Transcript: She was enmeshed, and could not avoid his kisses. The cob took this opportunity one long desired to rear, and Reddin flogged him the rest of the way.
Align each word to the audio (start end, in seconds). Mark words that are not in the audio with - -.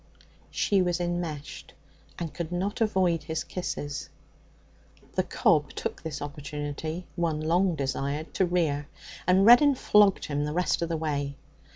She 0.49 0.81
was 0.81 0.99
enmeshed, 0.99 1.75
and 2.17 2.33
could 2.33 2.51
not 2.51 2.81
avoid 2.81 3.21
his 3.21 3.43
kisses. 3.43 4.09
The 5.13 5.21
cob 5.21 5.73
took 5.73 6.01
this 6.01 6.23
opportunity 6.23 7.05
one 7.15 7.39
long 7.39 7.75
desired 7.75 8.33
to 8.33 8.45
rear, 8.47 8.87
and 9.27 9.45
Reddin 9.45 9.75
flogged 9.75 10.25
him 10.25 10.43
the 10.43 10.53
rest 10.53 10.81
of 10.81 10.89
the 10.89 10.97
way. 10.97 11.35